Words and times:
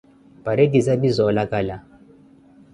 Paretizaya 0.43 0.99
pi 1.01 1.09
za 1.15 1.23
olakala. 1.29 1.75